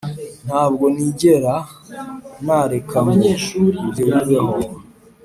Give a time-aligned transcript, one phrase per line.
[0.47, 1.55] ntabwo nigera
[2.45, 4.55] nareka ngo ibyo bibeho.